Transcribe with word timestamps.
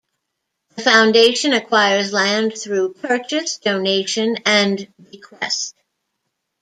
The 0.75 0.81
Foundation 0.81 1.53
acquires 1.53 2.11
land 2.11 2.57
through 2.57 2.93
purchase, 2.95 3.59
donation 3.59 4.35
and 4.47 4.91
bequest. 4.99 5.75